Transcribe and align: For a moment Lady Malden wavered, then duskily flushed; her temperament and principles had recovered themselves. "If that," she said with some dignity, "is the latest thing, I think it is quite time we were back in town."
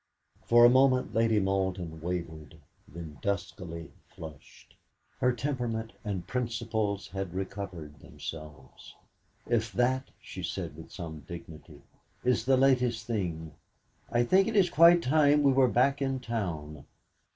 For 0.45 0.65
a 0.65 0.69
moment 0.71 1.13
Lady 1.13 1.39
Malden 1.39 2.01
wavered, 2.01 2.57
then 2.87 3.19
duskily 3.21 3.91
flushed; 4.07 4.73
her 5.19 5.31
temperament 5.31 5.93
and 6.03 6.25
principles 6.25 7.09
had 7.09 7.35
recovered 7.35 7.99
themselves. 7.99 8.95
"If 9.47 9.71
that," 9.73 10.07
she 10.19 10.41
said 10.41 10.75
with 10.75 10.91
some 10.91 11.19
dignity, 11.27 11.83
"is 12.23 12.45
the 12.45 12.57
latest 12.57 13.05
thing, 13.05 13.53
I 14.11 14.23
think 14.23 14.47
it 14.47 14.55
is 14.55 14.71
quite 14.71 15.03
time 15.03 15.43
we 15.43 15.51
were 15.53 15.67
back 15.67 16.01
in 16.01 16.19
town." 16.19 16.85